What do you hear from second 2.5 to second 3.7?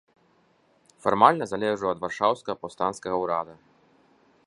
паўстанцкага ўрада.